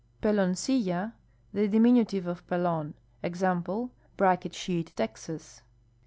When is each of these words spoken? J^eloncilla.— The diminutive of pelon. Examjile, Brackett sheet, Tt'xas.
J^eloncilla.— 0.23 1.13
The 1.53 1.67
diminutive 1.67 2.25
of 2.25 2.43
pelon. 2.47 2.95
Examjile, 3.23 3.91
Brackett 4.17 4.55
sheet, 4.55 4.93
Tt'xas. 4.95 5.61